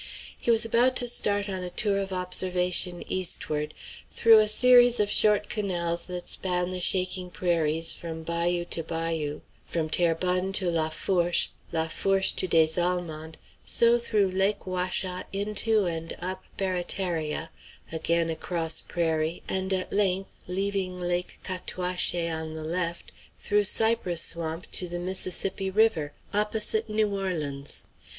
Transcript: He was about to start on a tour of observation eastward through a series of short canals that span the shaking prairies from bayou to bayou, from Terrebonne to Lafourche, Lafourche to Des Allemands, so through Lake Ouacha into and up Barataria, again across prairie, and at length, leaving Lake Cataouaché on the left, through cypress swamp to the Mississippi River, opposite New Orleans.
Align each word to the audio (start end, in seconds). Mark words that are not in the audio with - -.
He 0.35 0.49
was 0.49 0.65
about 0.65 0.95
to 0.95 1.07
start 1.07 1.47
on 1.47 1.61
a 1.61 1.69
tour 1.69 1.99
of 1.99 2.11
observation 2.11 3.03
eastward 3.07 3.75
through 4.09 4.39
a 4.39 4.47
series 4.47 4.99
of 4.99 5.11
short 5.11 5.47
canals 5.47 6.07
that 6.07 6.27
span 6.27 6.71
the 6.71 6.79
shaking 6.79 7.29
prairies 7.29 7.93
from 7.93 8.23
bayou 8.23 8.65
to 8.71 8.81
bayou, 8.81 9.41
from 9.67 9.91
Terrebonne 9.91 10.53
to 10.53 10.71
Lafourche, 10.71 11.51
Lafourche 11.71 12.35
to 12.37 12.47
Des 12.47 12.79
Allemands, 12.81 13.35
so 13.63 13.99
through 13.99 14.29
Lake 14.31 14.65
Ouacha 14.65 15.25
into 15.31 15.85
and 15.85 16.15
up 16.19 16.45
Barataria, 16.57 17.51
again 17.91 18.31
across 18.31 18.81
prairie, 18.81 19.43
and 19.47 19.71
at 19.71 19.93
length, 19.93 20.31
leaving 20.47 20.99
Lake 20.99 21.39
Cataouaché 21.43 22.27
on 22.33 22.55
the 22.55 22.63
left, 22.63 23.11
through 23.37 23.65
cypress 23.65 24.23
swamp 24.23 24.65
to 24.71 24.87
the 24.87 24.97
Mississippi 24.97 25.69
River, 25.69 26.11
opposite 26.33 26.89
New 26.89 27.15
Orleans. 27.15 27.85